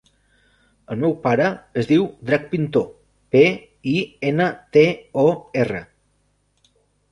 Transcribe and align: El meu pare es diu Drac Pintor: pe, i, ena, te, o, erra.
El 0.93 0.97
meu 1.01 1.11
pare 1.25 1.49
es 1.81 1.89
diu 1.91 2.07
Drac 2.29 2.47
Pintor: 2.55 2.89
pe, 3.37 3.45
i, 3.93 3.95
ena, 4.33 4.49
te, 4.79 4.87
o, 5.27 5.29
erra. 5.65 5.87